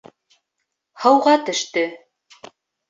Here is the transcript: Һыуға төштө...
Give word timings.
Һыуға 1.03 1.37
төштө... 1.51 1.87